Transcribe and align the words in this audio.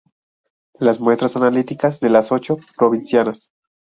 las 0.79 0.99
muestras 0.99 1.35
analíticas 1.35 1.99
de 1.99 2.09
las 2.09 2.31
ocho 2.31 2.57
provincias 2.75 3.51